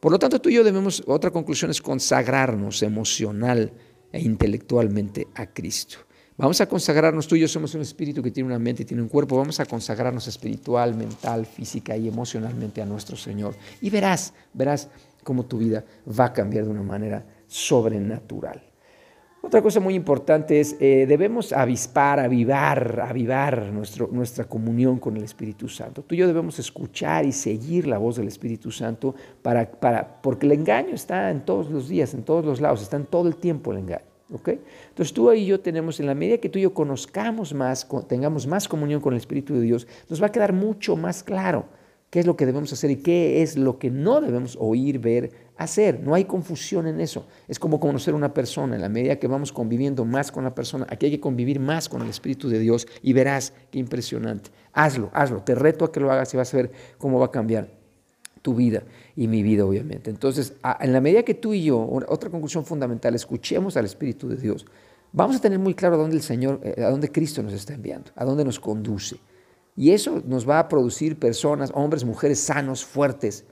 Por 0.00 0.12
lo 0.12 0.18
tanto, 0.18 0.40
tú 0.40 0.50
y 0.50 0.54
yo 0.54 0.64
debemos, 0.64 1.02
otra 1.06 1.30
conclusión 1.30 1.70
es 1.70 1.80
consagrarnos 1.80 2.82
emocional 2.82 3.72
e 4.12 4.20
intelectualmente 4.20 5.28
a 5.34 5.46
Cristo. 5.46 5.98
Vamos 6.36 6.60
a 6.60 6.68
consagrarnos, 6.68 7.28
tú 7.28 7.36
y 7.36 7.40
yo 7.40 7.48
somos 7.48 7.74
un 7.74 7.80
espíritu 7.80 8.22
que 8.22 8.32
tiene 8.32 8.48
una 8.48 8.58
mente 8.58 8.82
y 8.82 8.84
tiene 8.84 9.02
un 9.02 9.08
cuerpo, 9.08 9.36
vamos 9.36 9.60
a 9.60 9.66
consagrarnos 9.66 10.26
espiritual, 10.26 10.94
mental, 10.94 11.46
física 11.46 11.96
y 11.96 12.08
emocionalmente 12.08 12.82
a 12.82 12.86
nuestro 12.86 13.16
Señor. 13.16 13.54
Y 13.80 13.88
verás, 13.88 14.34
verás 14.52 14.88
cómo 15.22 15.46
tu 15.46 15.58
vida 15.58 15.84
va 16.06 16.26
a 16.26 16.32
cambiar 16.32 16.64
de 16.64 16.70
una 16.70 16.82
manera 16.82 17.24
sobrenatural. 17.46 18.62
Otra 19.44 19.60
cosa 19.60 19.78
muy 19.78 19.94
importante 19.94 20.58
es, 20.58 20.74
eh, 20.80 21.04
debemos 21.06 21.52
avispar, 21.52 22.18
avivar, 22.18 23.02
avivar 23.06 23.66
nuestro, 23.66 24.08
nuestra 24.10 24.46
comunión 24.46 24.98
con 24.98 25.18
el 25.18 25.22
Espíritu 25.22 25.68
Santo. 25.68 26.02
Tú 26.02 26.14
y 26.14 26.18
yo 26.18 26.26
debemos 26.26 26.58
escuchar 26.58 27.26
y 27.26 27.32
seguir 27.32 27.86
la 27.86 27.98
voz 27.98 28.16
del 28.16 28.26
Espíritu 28.26 28.70
Santo, 28.70 29.14
para, 29.42 29.70
para, 29.70 30.22
porque 30.22 30.46
el 30.46 30.52
engaño 30.52 30.94
está 30.94 31.30
en 31.30 31.44
todos 31.44 31.70
los 31.70 31.90
días, 31.90 32.14
en 32.14 32.22
todos 32.22 32.42
los 32.42 32.62
lados, 32.62 32.80
está 32.80 32.96
en 32.96 33.04
todo 33.04 33.28
el 33.28 33.36
tiempo 33.36 33.72
el 33.72 33.80
engaño. 33.80 34.06
¿okay? 34.32 34.60
Entonces 34.88 35.12
tú 35.12 35.30
y 35.30 35.44
yo 35.44 35.60
tenemos, 35.60 36.00
en 36.00 36.06
la 36.06 36.14
medida 36.14 36.38
que 36.38 36.48
tú 36.48 36.58
y 36.58 36.62
yo 36.62 36.72
conozcamos 36.72 37.52
más, 37.52 37.86
tengamos 38.08 38.46
más 38.46 38.66
comunión 38.66 39.02
con 39.02 39.12
el 39.12 39.18
Espíritu 39.18 39.52
de 39.52 39.60
Dios, 39.60 39.86
nos 40.08 40.22
va 40.22 40.28
a 40.28 40.32
quedar 40.32 40.54
mucho 40.54 40.96
más 40.96 41.22
claro 41.22 41.66
qué 42.14 42.20
es 42.20 42.26
lo 42.26 42.36
que 42.36 42.46
debemos 42.46 42.72
hacer 42.72 42.92
y 42.92 42.96
qué 42.98 43.42
es 43.42 43.58
lo 43.58 43.76
que 43.80 43.90
no 43.90 44.20
debemos 44.20 44.56
oír, 44.60 45.00
ver, 45.00 45.32
hacer. 45.56 45.98
No 45.98 46.14
hay 46.14 46.26
confusión 46.26 46.86
en 46.86 47.00
eso. 47.00 47.26
Es 47.48 47.58
como 47.58 47.80
conocer 47.80 48.14
una 48.14 48.32
persona. 48.32 48.76
En 48.76 48.82
la 48.82 48.88
medida 48.88 49.18
que 49.18 49.26
vamos 49.26 49.52
conviviendo 49.52 50.04
más 50.04 50.30
con 50.30 50.44
la 50.44 50.54
persona, 50.54 50.86
aquí 50.88 51.06
hay 51.06 51.10
que 51.10 51.18
convivir 51.18 51.58
más 51.58 51.88
con 51.88 52.02
el 52.02 52.08
Espíritu 52.08 52.48
de 52.48 52.60
Dios 52.60 52.86
y 53.02 53.14
verás 53.14 53.52
qué 53.72 53.80
impresionante. 53.80 54.50
Hazlo, 54.72 55.10
hazlo. 55.12 55.42
Te 55.42 55.56
reto 55.56 55.86
a 55.86 55.90
que 55.90 55.98
lo 55.98 56.12
hagas 56.12 56.32
y 56.32 56.36
vas 56.36 56.54
a 56.54 56.58
ver 56.58 56.70
cómo 56.98 57.18
va 57.18 57.26
a 57.26 57.30
cambiar 57.32 57.66
tu 58.42 58.54
vida 58.54 58.84
y 59.16 59.26
mi 59.26 59.42
vida, 59.42 59.64
obviamente. 59.64 60.08
Entonces, 60.08 60.54
en 60.78 60.92
la 60.92 61.00
medida 61.00 61.24
que 61.24 61.34
tú 61.34 61.52
y 61.52 61.64
yo, 61.64 61.84
otra 62.06 62.30
conclusión 62.30 62.64
fundamental, 62.64 63.16
escuchemos 63.16 63.76
al 63.76 63.86
Espíritu 63.86 64.28
de 64.28 64.36
Dios, 64.36 64.66
vamos 65.10 65.34
a 65.34 65.40
tener 65.40 65.58
muy 65.58 65.74
claro 65.74 65.96
a 65.96 65.98
dónde 65.98 66.14
el 66.14 66.22
Señor, 66.22 66.60
eh, 66.62 66.80
a 66.80 66.90
dónde 66.90 67.10
Cristo 67.10 67.42
nos 67.42 67.54
está 67.54 67.74
enviando, 67.74 68.12
a 68.14 68.24
dónde 68.24 68.44
nos 68.44 68.60
conduce. 68.60 69.16
Y 69.76 69.90
eso 69.90 70.22
nos 70.24 70.48
va 70.48 70.58
a 70.58 70.68
producir 70.68 71.18
personas, 71.18 71.70
hombres, 71.74 72.04
mujeres 72.04 72.40
sanos, 72.40 72.84
fuertes, 72.84 73.44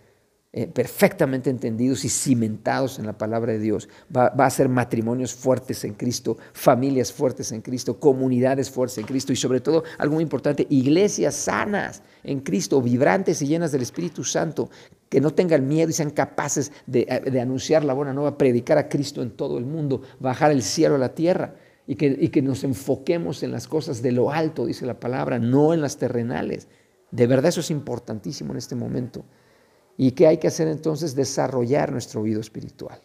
eh, 0.55 0.67
perfectamente 0.67 1.49
entendidos 1.49 2.05
y 2.05 2.11
cimentados 2.11 2.99
en 2.99 3.07
la 3.07 3.17
palabra 3.17 3.55
de 3.55 3.59
Dios. 3.59 3.88
Va, 4.14 4.26
a 4.26 4.50
ser 4.50 4.69
matrimonios 4.69 5.33
fuertes 5.35 5.83
en 5.85 5.95
Cristo, 5.95 6.37
familias 6.52 7.11
fuertes 7.11 7.52
en 7.52 7.62
Cristo, 7.62 7.99
comunidades 7.99 8.71
fuertes 8.71 8.99
en 8.99 9.07
Cristo 9.07 9.33
y 9.33 9.37
sobre 9.37 9.61
todo, 9.61 9.83
algo 9.97 10.17
muy 10.17 10.23
importante, 10.23 10.67
iglesias 10.69 11.35
sanas 11.35 12.02
en 12.23 12.41
Cristo, 12.41 12.83
vibrantes 12.83 13.41
y 13.41 13.47
llenas 13.47 13.73
del 13.73 13.81
Espíritu 13.81 14.25
Santo, 14.25 14.69
que 15.09 15.23
no 15.23 15.33
tengan 15.33 15.67
miedo 15.67 15.88
y 15.88 15.95
sean 15.95 16.11
capaces 16.11 16.71
de, 16.87 17.07
de 17.25 17.41
anunciar 17.41 17.83
la 17.83 17.95
buena 17.95 18.12
nueva, 18.12 18.37
predicar 18.37 18.76
a 18.76 18.91
Cristo 18.91 19.23
en 19.23 19.31
todo 19.31 19.57
el 19.57 19.64
mundo, 19.64 20.02
bajar 20.21 20.52
el 20.52 20.62
cielo 20.62 20.97
a 20.97 20.99
la 20.99 21.14
tierra. 21.14 21.55
Y 21.87 21.97
que, 21.97 22.17
y 22.19 22.29
que 22.29 22.43
nos 22.43 22.62
enfoquemos 22.65 23.43
en 23.43 23.51
las 23.51 23.67
cosas 23.67 24.03
de 24.03 24.12
lo 24.12 24.31
alto, 24.31 24.67
dice 24.67 24.87
la 24.87 25.01
palabra, 25.01 25.39
no 25.39 25.75
en 25.75 25.81
las 25.81 25.97
terrenales. 25.97 26.69
De 27.11 27.27
verdad 27.27 27.47
eso 27.47 27.61
es 27.61 27.71
importantísimo 27.71 28.53
en 28.53 28.59
este 28.59 28.75
momento. 28.75 29.25
¿Y 29.97 30.12
qué 30.12 30.27
hay 30.27 30.39
que 30.39 30.49
hacer 30.49 30.69
entonces? 30.69 31.15
Desarrollar 31.15 31.93
nuestro 31.93 32.23
oído 32.23 32.41
espiritual. 32.41 33.01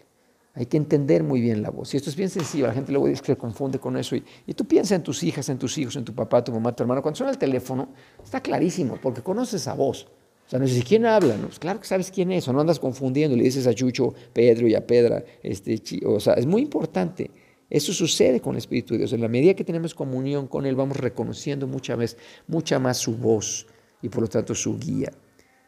Hay 0.53 0.65
que 0.65 0.77
entender 0.77 1.23
muy 1.23 1.39
bien 1.39 1.61
la 1.61 1.69
voz. 1.69 1.93
Y 1.93 1.97
esto 1.97 2.09
es 2.09 2.15
bien 2.15 2.31
sencillo, 2.31 2.65
la 2.65 2.73
gente 2.73 2.91
luego 2.91 3.07
dice 3.07 3.21
que 3.21 3.35
confunde 3.35 3.77
con 3.77 3.95
eso. 3.95 4.15
Y, 4.15 4.53
tú 4.55 4.65
piensas 4.65 4.93
en 4.93 5.03
tus 5.03 5.21
hijas, 5.21 5.47
en 5.49 5.59
tus 5.59 5.77
hijos, 5.77 5.95
en 5.97 6.03
tu 6.03 6.15
papá, 6.15 6.43
tu 6.43 6.51
mamá, 6.51 6.75
tu 6.75 6.81
hermano. 6.81 7.03
Cuando 7.03 7.15
suena 7.15 7.29
el 7.31 7.37
teléfono, 7.37 7.89
está 8.23 8.41
clarísimo, 8.41 8.97
porque 8.99 9.21
conoces 9.21 9.61
esa 9.61 9.75
voz. 9.75 10.07
O 10.47 10.49
sea, 10.49 10.57
no 10.57 10.65
dices, 10.65 10.83
¿quién 10.83 11.05
habla? 11.05 11.37
No, 11.37 11.47
pues 11.47 11.59
claro 11.59 11.79
que 11.79 11.85
sabes 11.85 12.09
quién 12.09 12.31
es, 12.31 12.47
o 12.47 12.53
no 12.53 12.61
andas 12.61 12.79
confundiendo, 12.79 13.37
le 13.37 13.43
dices 13.43 13.67
a 13.67 13.73
Chucho, 13.73 14.15
Pedro 14.33 14.67
y 14.67 14.73
a 14.73 14.87
Pedra. 14.87 15.23
Este, 15.43 15.79
o 16.07 16.19
sea, 16.19 16.33
es 16.33 16.47
muy 16.47 16.63
importante. 16.63 17.29
Eso 17.69 17.93
sucede 17.93 18.39
con 18.39 18.53
el 18.53 18.59
Espíritu 18.59 18.93
de 18.93 18.99
Dios. 18.99 19.13
En 19.13 19.21
la 19.21 19.27
medida 19.27 19.53
que 19.53 19.63
tenemos 19.63 19.93
comunión 19.93 20.47
con 20.47 20.65
Él, 20.65 20.75
vamos 20.75 20.97
reconociendo 20.97 21.67
mucha 21.67 21.95
vez, 21.95 22.17
mucha 22.47 22.79
más 22.79 22.97
su 22.97 23.17
voz 23.17 23.67
y 24.01 24.09
por 24.09 24.21
lo 24.21 24.27
tanto 24.27 24.55
su 24.55 24.77
guía. 24.77 25.11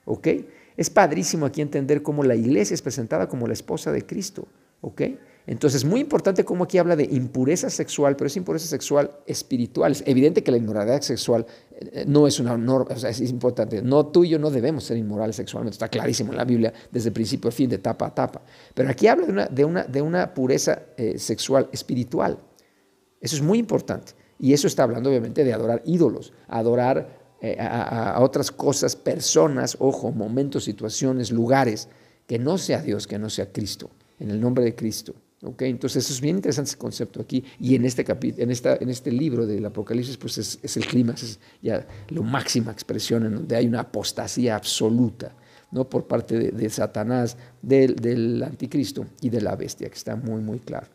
¿Ok? 0.06 0.28
Es 0.78 0.90
padrísimo 0.90 1.46
aquí 1.46 1.62
entender 1.62 2.02
cómo 2.02 2.24
la 2.24 2.36
iglesia 2.36 2.74
es 2.74 2.82
presentada 2.82 3.28
como 3.28 3.48
la 3.48 3.54
esposa 3.54 3.92
de 3.92 4.06
Cristo, 4.06 4.48
¿ok? 4.80 5.02
Entonces, 5.50 5.84
muy 5.84 6.00
importante 6.00 6.46
cómo 6.46 6.66
aquí 6.66 6.78
habla 6.78 6.96
de 6.96 7.06
impureza 7.06 7.72
sexual, 7.72 8.16
pero 8.16 8.28
es 8.28 8.38
impureza 8.38 8.68
sexual 8.68 9.10
espiritual. 9.26 9.94
Es 9.94 10.04
evidente 10.06 10.44
que 10.44 10.52
la 10.52 10.58
inmoralidad 10.58 11.02
sexual 11.02 11.44
eh, 11.72 12.06
no 12.06 12.28
es 12.28 12.40
una 12.40 12.56
norma, 12.56 12.94
o 12.94 13.00
sea, 13.00 13.10
es 13.10 13.20
importante. 13.22 13.82
No, 13.82 14.06
tú 14.06 14.24
y 14.24 14.30
yo 14.30 14.38
no 14.38 14.52
debemos 14.52 14.84
ser 14.84 14.98
inmorales 14.98 15.38
sexualmente, 15.38 15.74
está 15.74 15.88
clarísimo 15.88 16.34
en 16.34 16.38
la 16.38 16.46
Biblia 16.46 16.72
desde 16.92 17.10
principio 17.10 17.50
a 17.50 17.52
fin, 17.52 17.68
de 17.68 17.80
tapa 17.80 18.06
a 18.06 18.14
tapa. 18.14 18.44
Pero 18.76 18.90
aquí 18.92 19.08
habla 19.08 19.26
de 19.26 19.32
una, 19.32 19.46
de 19.48 19.66
una, 19.66 19.84
de 19.86 20.02
una 20.04 20.32
pureza 20.36 20.84
eh, 20.96 21.18
sexual 21.18 21.68
espiritual. 21.72 22.38
Eso 23.20 23.36
es 23.36 23.42
muy 23.42 23.58
importante. 23.58 24.12
Y 24.38 24.54
eso 24.54 24.68
está 24.68 24.84
hablando 24.84 25.10
obviamente 25.10 25.44
de 25.44 25.52
adorar 25.52 25.82
ídolos, 25.84 26.32
adorar 26.48 27.10
eh, 27.42 27.58
a, 27.60 28.12
a 28.12 28.22
otras 28.22 28.52
cosas, 28.52 28.96
personas, 28.96 29.78
ojo, 29.80 30.12
momentos, 30.12 30.66
situaciones, 30.66 31.32
lugares, 31.32 31.88
que 32.28 32.38
no 32.38 32.60
sea 32.60 32.84
Dios, 32.84 33.08
que 33.08 33.18
no 33.18 33.32
sea 33.32 33.52
Cristo, 33.52 33.90
en 34.20 34.30
el 34.30 34.40
nombre 34.40 34.64
de 34.64 34.76
Cristo. 34.76 35.16
Okay, 35.42 35.70
entonces 35.70 36.04
eso 36.04 36.14
es 36.14 36.20
bien 36.20 36.36
interesante 36.36 36.68
ese 36.68 36.78
concepto 36.78 37.22
aquí 37.22 37.46
y 37.62 37.76
en 37.76 37.86
este, 37.86 38.06
en 38.20 38.52
esta, 38.52 38.76
en 38.76 38.90
este 38.90 39.10
libro 39.10 39.46
del 39.48 39.66
Apocalipsis 39.66 40.18
pues 40.18 40.38
es, 40.38 40.78
el 40.78 40.86
clima, 40.86 41.14
es 41.14 41.40
ya 41.62 41.88
la 42.10 42.22
máxima 42.22 42.74
expresión 42.74 43.26
en 43.26 43.36
donde 43.36 43.56
hay 43.56 43.66
una 43.66 43.80
apostasía 43.80 44.58
absoluta 44.58 45.34
¿no? 45.72 45.90
por 45.90 46.08
parte 46.08 46.38
de, 46.38 46.52
de 46.52 46.70
Satanás, 46.70 47.38
del, 47.62 47.96
del, 47.96 48.44
anticristo 48.44 49.06
y 49.22 49.30
de 49.30 49.40
la 49.40 49.56
bestia, 49.56 49.88
que 49.88 49.96
está 49.96 50.18
muy, 50.18 50.42
muy 50.42 50.60
claro. 50.60 50.88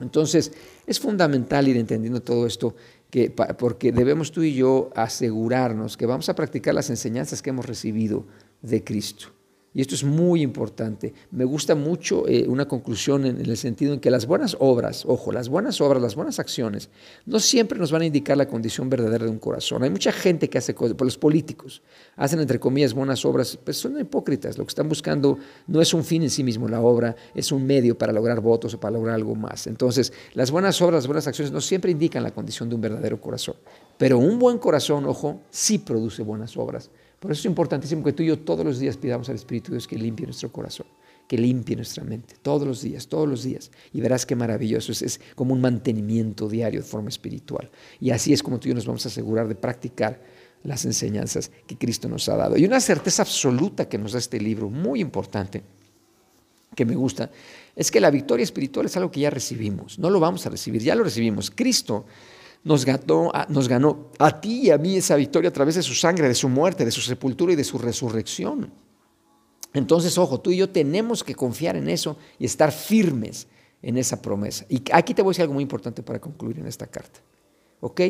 Entonces 0.00 0.50
es 0.84 0.98
fundamental 0.98 1.68
ir 1.68 1.76
entendiendo 1.76 2.22
todo 2.22 2.48
esto 2.48 2.74
que, 3.08 3.30
porque 3.30 3.92
debemos 3.92 4.32
tú 4.32 4.42
y 4.42 4.54
yo 4.54 4.90
asegurarnos 4.96 5.96
que 5.96 6.06
vamos 6.06 6.28
a 6.28 6.34
practicar 6.34 6.74
las 6.74 6.90
enseñanzas 6.90 7.40
que 7.40 7.50
hemos 7.50 7.66
recibido 7.66 8.26
de 8.62 8.82
Cristo. 8.82 9.28
Y 9.72 9.80
esto 9.80 9.94
es 9.94 10.02
muy 10.02 10.42
importante. 10.42 11.14
Me 11.30 11.44
gusta 11.44 11.76
mucho 11.76 12.26
eh, 12.26 12.48
una 12.48 12.66
conclusión 12.66 13.24
en, 13.24 13.40
el 13.40 13.56
sentido 13.56 13.94
en 13.94 14.00
que 14.00 14.10
las 14.10 14.26
buenas 14.26 14.56
obras, 14.58 15.04
ojo, 15.06 15.30
las 15.30 15.48
buenas 15.48 15.80
obras, 15.80 16.02
las 16.02 16.16
buenas 16.16 16.40
acciones, 16.40 16.88
no 17.24 17.38
siempre 17.38 17.78
nos 17.78 17.92
van 17.92 18.02
a 18.02 18.06
indicar 18.06 18.36
la 18.36 18.48
condición 18.48 18.90
verdadera 18.90 19.26
de 19.26 19.30
un 19.30 19.38
corazón. 19.38 19.84
Hay 19.84 19.90
mucha 19.90 20.10
gente 20.10 20.50
que 20.50 20.58
hace 20.58 20.74
cosas, 20.74 20.96
por 20.96 21.06
los 21.06 21.16
políticos, 21.16 21.82
hacen 22.16 22.40
entre 22.40 22.58
comillas 22.58 22.94
buenas 22.94 23.24
obras, 23.24 23.56
pero 23.62 23.78
son 23.78 24.00
hipócritas. 24.00 24.58
Lo 24.58 24.64
que 24.64 24.70
están 24.70 24.88
buscando 24.88 25.38
no 25.68 25.80
es 25.80 25.94
un 25.94 26.02
fin 26.02 26.24
en 26.24 26.30
sí 26.30 26.42
mismo 26.42 26.68
la 26.68 26.80
obra, 26.80 27.14
es 27.32 27.52
un 27.52 27.64
medio 27.64 27.96
para 27.96 28.12
lograr 28.12 28.40
votos 28.40 28.74
o 28.74 28.80
para 28.80 28.94
lograr 28.94 29.14
algo 29.14 29.36
más. 29.36 29.68
Entonces, 29.68 30.12
las 30.34 30.50
buenas 30.50 30.82
obras, 30.82 30.98
las 30.98 31.06
buenas 31.06 31.28
acciones 31.28 31.52
no 31.52 31.60
siempre 31.60 31.92
indican 31.92 32.24
la 32.24 32.32
condición 32.32 32.68
de 32.68 32.74
un 32.74 32.80
verdadero 32.80 33.20
corazón. 33.20 33.54
Pero 33.98 34.18
un 34.18 34.40
buen 34.40 34.58
corazón, 34.58 35.04
ojo, 35.06 35.42
sí 35.50 35.78
produce 35.78 36.24
buenas 36.24 36.56
obras 36.56 36.90
por 37.20 37.30
eso 37.30 37.40
es 37.40 37.44
importantísimo 37.44 38.02
que 38.02 38.14
tú 38.14 38.22
y 38.22 38.26
yo 38.26 38.38
todos 38.38 38.64
los 38.64 38.78
días 38.78 38.96
pidamos 38.96 39.28
al 39.28 39.36
Espíritu 39.36 39.70
de 39.70 39.76
Dios 39.76 39.86
que 39.86 39.96
limpie 39.96 40.26
nuestro 40.26 40.50
corazón, 40.50 40.86
que 41.28 41.36
limpie 41.36 41.76
nuestra 41.76 42.02
mente, 42.02 42.34
todos 42.40 42.66
los 42.66 42.80
días, 42.80 43.06
todos 43.06 43.28
los 43.28 43.44
días. 43.44 43.70
Y 43.92 44.00
verás 44.00 44.24
qué 44.24 44.34
maravilloso 44.34 44.90
es, 44.90 45.02
es 45.02 45.20
como 45.34 45.52
un 45.52 45.60
mantenimiento 45.60 46.48
diario 46.48 46.80
de 46.80 46.86
forma 46.86 47.10
espiritual. 47.10 47.70
Y 48.00 48.10
así 48.10 48.32
es 48.32 48.42
como 48.42 48.58
tú 48.58 48.68
y 48.68 48.70
yo 48.70 48.74
nos 48.74 48.86
vamos 48.86 49.04
a 49.04 49.10
asegurar 49.10 49.48
de 49.48 49.54
practicar 49.54 50.18
las 50.64 50.86
enseñanzas 50.86 51.50
que 51.66 51.76
Cristo 51.76 52.08
nos 52.08 52.28
ha 52.30 52.36
dado. 52.36 52.56
Y 52.56 52.64
una 52.64 52.80
certeza 52.80 53.22
absoluta 53.22 53.88
que 53.88 53.98
nos 53.98 54.12
da 54.12 54.18
este 54.18 54.40
libro, 54.40 54.70
muy 54.70 55.00
importante, 55.00 55.62
que 56.74 56.84
me 56.84 56.94
gusta, 56.94 57.30
es 57.76 57.90
que 57.90 58.00
la 58.00 58.10
victoria 58.10 58.44
espiritual 58.44 58.86
es 58.86 58.96
algo 58.96 59.10
que 59.10 59.20
ya 59.20 59.30
recibimos. 59.30 59.98
No 59.98 60.08
lo 60.08 60.20
vamos 60.20 60.46
a 60.46 60.50
recibir, 60.50 60.82
ya 60.82 60.94
lo 60.94 61.04
recibimos. 61.04 61.50
Cristo 61.50 62.06
nos 62.62 62.84
ganó, 62.84 63.30
a 64.18 64.40
ti 64.40 64.66
y 64.66 64.70
a 64.70 64.78
mí 64.78 64.96
esa 64.96 65.16
victoria 65.16 65.48
a 65.48 65.52
través 65.52 65.76
de 65.76 65.82
su 65.82 65.94
sangre, 65.94 66.28
de 66.28 66.34
su 66.34 66.48
muerte, 66.48 66.84
de 66.84 66.90
su 66.90 67.00
sepultura 67.00 67.52
y 67.52 67.56
de 67.56 67.64
su 67.64 67.78
resurrección. 67.78 68.70
Entonces, 69.72 70.18
ojo, 70.18 70.40
tú 70.40 70.50
y 70.50 70.56
yo 70.56 70.68
tenemos 70.68 71.24
que 71.24 71.34
confiar 71.34 71.76
en 71.76 71.88
eso 71.88 72.16
y 72.38 72.44
estar 72.44 72.72
firmes 72.72 73.46
en 73.82 73.96
esa 73.96 74.20
promesa. 74.20 74.66
Y 74.68 74.82
aquí 74.92 75.14
te 75.14 75.22
voy 75.22 75.30
a 75.30 75.32
decir 75.32 75.42
algo 75.42 75.54
muy 75.54 75.62
importante 75.62 76.02
para 76.02 76.20
concluir 76.20 76.58
en 76.58 76.66
esta 76.66 76.86
carta. 76.86 77.20
¿Ok? 77.80 78.00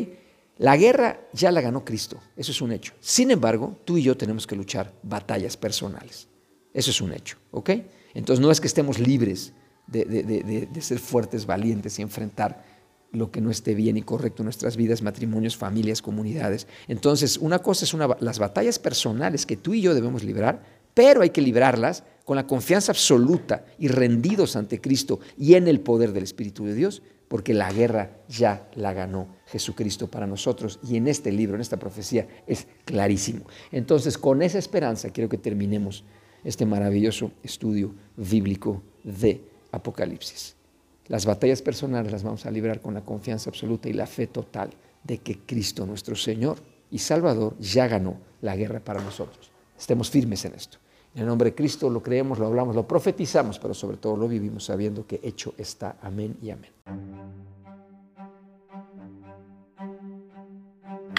La 0.57 0.75
guerra 0.75 1.21
ya 1.33 1.51
la 1.51 1.61
ganó 1.61 1.85
Cristo, 1.85 2.19
eso 2.35 2.51
es 2.51 2.61
un 2.61 2.71
hecho. 2.71 2.93
Sin 2.99 3.31
embargo, 3.31 3.77
tú 3.85 3.97
y 3.97 4.03
yo 4.03 4.17
tenemos 4.17 4.45
que 4.45 4.55
luchar 4.55 4.91
batallas 5.01 5.55
personales. 5.55 6.27
Eso 6.73 6.91
es 6.91 6.99
un 6.99 7.13
hecho. 7.13 7.37
¿Ok? 7.51 7.69
Entonces 8.13 8.41
no 8.41 8.51
es 8.51 8.59
que 8.59 8.67
estemos 8.67 8.99
libres 8.99 9.53
de 9.87 10.81
ser 10.81 10.99
fuertes, 10.99 11.45
valientes 11.45 11.97
y 11.99 12.01
enfrentar 12.01 12.70
lo 13.11 13.31
que 13.31 13.41
no 13.41 13.51
esté 13.51 13.75
bien 13.75 13.97
y 13.97 14.01
correcto 14.01 14.41
en 14.41 14.45
nuestras 14.45 14.77
vidas, 14.77 15.01
matrimonios, 15.01 15.57
familias, 15.57 16.01
comunidades. 16.01 16.67
Entonces, 16.87 17.37
una 17.37 17.59
cosa 17.59 17.85
es 17.85 17.93
las 18.21 18.39
batallas 18.39 18.79
personales 18.79 19.45
que 19.45 19.57
tú 19.57 19.73
y 19.73 19.81
yo 19.81 19.93
debemos 19.93 20.23
librar, 20.23 20.63
pero 20.93 21.21
hay 21.21 21.29
que 21.29 21.41
librarlas 21.41 22.03
con 22.25 22.35
la 22.35 22.47
confianza 22.47 22.91
absoluta 22.91 23.65
y 23.77 23.87
rendidos 23.87 24.55
ante 24.55 24.79
Cristo 24.79 25.19
y 25.37 25.55
en 25.55 25.67
el 25.67 25.81
poder 25.81 26.13
del 26.13 26.23
Espíritu 26.23 26.65
de 26.65 26.75
Dios, 26.75 27.01
porque 27.27 27.53
la 27.53 27.71
guerra 27.71 28.11
ya 28.27 28.69
la 28.75 28.93
ganó 28.93 29.27
Jesucristo 29.47 30.09
para 30.09 30.27
nosotros 30.27 30.79
y 30.87 30.97
en 30.97 31.07
este 31.07 31.31
libro, 31.31 31.55
en 31.55 31.61
esta 31.61 31.77
profecía, 31.77 32.27
es 32.45 32.67
clarísimo. 32.85 33.45
Entonces, 33.71 34.17
con 34.17 34.41
esa 34.41 34.59
esperanza 34.59 35.09
quiero 35.11 35.29
que 35.29 35.37
terminemos 35.37 36.03
este 36.43 36.65
maravilloso 36.65 37.31
estudio 37.43 37.93
bíblico 38.17 38.81
de 39.03 39.41
Apocalipsis. 39.71 40.60
Las 41.07 41.25
batallas 41.25 41.61
personales 41.61 42.11
las 42.11 42.23
vamos 42.23 42.45
a 42.45 42.51
librar 42.51 42.81
con 42.81 42.93
la 42.93 43.01
confianza 43.01 43.49
absoluta 43.49 43.89
y 43.89 43.93
la 43.93 44.07
fe 44.07 44.27
total 44.27 44.69
de 45.03 45.17
que 45.17 45.39
Cristo 45.39 45.85
nuestro 45.85 46.15
Señor 46.15 46.57
y 46.89 46.99
Salvador 46.99 47.55
ya 47.59 47.87
ganó 47.87 48.17
la 48.41 48.55
guerra 48.55 48.79
para 48.79 49.01
nosotros. 49.01 49.51
Estemos 49.77 50.09
firmes 50.09 50.45
en 50.45 50.53
esto. 50.53 50.77
En 51.13 51.21
el 51.21 51.27
nombre 51.27 51.49
de 51.49 51.55
Cristo 51.55 51.89
lo 51.89 52.01
creemos, 52.01 52.39
lo 52.39 52.47
hablamos, 52.47 52.75
lo 52.75 52.87
profetizamos, 52.87 53.59
pero 53.59 53.73
sobre 53.73 53.97
todo 53.97 54.15
lo 54.15 54.27
vivimos 54.27 54.65
sabiendo 54.65 55.05
que 55.05 55.19
hecho 55.23 55.53
está. 55.57 55.97
Amén 56.01 56.37
y 56.41 56.51
amén. 56.51 56.71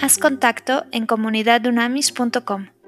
Haz 0.01 0.17
contacto 0.17 0.83
en 0.91 1.05
comunidadunamis.com. 1.05 2.82